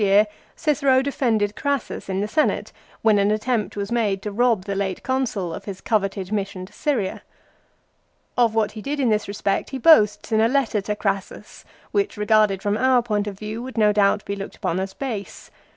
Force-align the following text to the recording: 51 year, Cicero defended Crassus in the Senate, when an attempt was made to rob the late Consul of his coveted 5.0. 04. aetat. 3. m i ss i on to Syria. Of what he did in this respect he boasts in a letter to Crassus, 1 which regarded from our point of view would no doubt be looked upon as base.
51 0.01 0.13
year, 0.15 0.27
Cicero 0.55 1.01
defended 1.03 1.55
Crassus 1.55 2.09
in 2.09 2.21
the 2.21 2.27
Senate, 2.27 2.73
when 3.03 3.19
an 3.19 3.29
attempt 3.29 3.77
was 3.77 3.91
made 3.91 4.23
to 4.23 4.31
rob 4.31 4.65
the 4.65 4.73
late 4.73 5.03
Consul 5.03 5.53
of 5.53 5.65
his 5.65 5.79
coveted 5.79 6.29
5.0. 6.29 6.33
04. 6.33 6.33
aetat. 6.33 6.33
3. 6.33 6.33
m 6.33 6.41
i 6.41 6.41
ss 6.41 6.57
i 6.57 6.59
on 6.59 6.65
to 6.65 6.73
Syria. 6.73 7.21
Of 8.35 8.55
what 8.55 8.71
he 8.71 8.81
did 8.81 8.99
in 8.99 9.09
this 9.09 9.27
respect 9.27 9.69
he 9.69 9.77
boasts 9.77 10.31
in 10.31 10.41
a 10.41 10.47
letter 10.47 10.81
to 10.81 10.95
Crassus, 10.95 11.63
1 11.91 12.01
which 12.01 12.17
regarded 12.17 12.63
from 12.63 12.79
our 12.79 13.03
point 13.03 13.27
of 13.27 13.37
view 13.37 13.61
would 13.61 13.77
no 13.77 13.93
doubt 13.93 14.25
be 14.25 14.35
looked 14.35 14.55
upon 14.55 14.79
as 14.79 14.95
base. 14.95 15.51